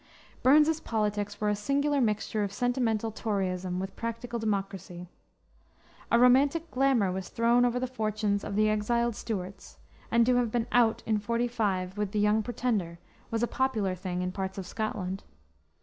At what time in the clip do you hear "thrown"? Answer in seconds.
7.29-7.65